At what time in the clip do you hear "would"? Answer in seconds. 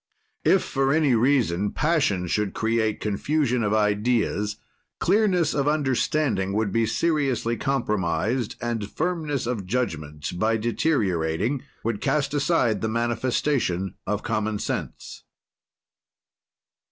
6.53-6.71, 11.83-12.01